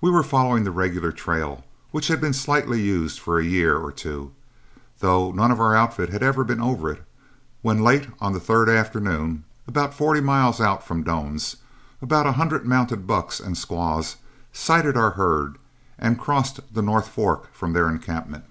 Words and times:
We 0.00 0.10
were 0.10 0.24
following 0.24 0.64
the 0.64 0.72
regular 0.72 1.12
trail, 1.12 1.64
which 1.92 2.08
had 2.08 2.20
been 2.20 2.32
slightly 2.32 2.80
used 2.82 3.20
for 3.20 3.38
a 3.38 3.44
year 3.44 3.76
or 3.78 3.92
two, 3.92 4.32
though 4.98 5.30
none 5.30 5.52
of 5.52 5.60
our 5.60 5.72
outfit 5.72 6.08
had 6.08 6.20
ever 6.20 6.42
been 6.42 6.60
over 6.60 6.90
it, 6.90 7.04
when 7.62 7.84
late 7.84 8.08
on 8.20 8.32
the 8.32 8.40
third 8.40 8.68
afternoon, 8.68 9.44
about 9.68 9.94
forty 9.94 10.20
miles 10.20 10.60
out 10.60 10.84
from 10.84 11.04
Doan's, 11.04 11.58
about 12.02 12.26
a 12.26 12.32
hundred 12.32 12.66
mounted 12.66 13.06
bucks 13.06 13.38
and 13.38 13.56
squaws 13.56 14.16
sighted 14.52 14.96
our 14.96 15.10
herd 15.10 15.58
and 15.96 16.18
crossed 16.18 16.58
the 16.74 16.82
North 16.82 17.06
Fork 17.06 17.54
from 17.54 17.72
their 17.72 17.88
encampment. 17.88 18.46